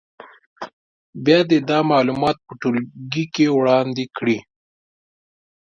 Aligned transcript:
بیا 1.23 1.39
دې 1.49 1.59
دا 1.69 1.79
معلومات 1.91 2.37
په 2.45 2.53
ټولګي 2.61 3.25
کې 3.33 3.45
وړاندې 3.57 4.05
کړي. 4.17 4.37